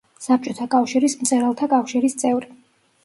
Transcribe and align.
საბჭოთა 0.27 0.65
კავშირის 0.75 1.17
მწერალთა 1.19 1.69
კავშირის 1.75 2.17
წევრი. 2.23 2.55